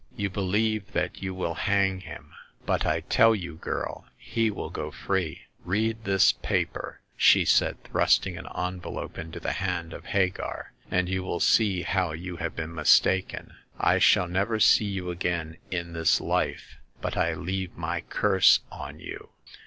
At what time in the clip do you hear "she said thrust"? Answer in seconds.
7.15-8.25